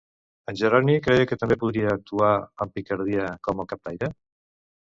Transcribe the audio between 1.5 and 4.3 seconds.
podia actuar amb picardia com el captaire?